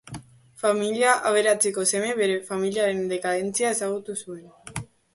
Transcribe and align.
Familia 0.63 1.11
aberatseko 1.33 1.85
seme, 1.93 2.09
bere 2.23 2.41
familiaren 2.49 3.07
dekadentzia 3.15 3.79
ezagutu 3.79 4.21
zuen. 4.27 4.47